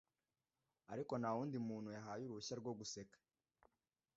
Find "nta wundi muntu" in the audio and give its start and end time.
1.17-1.89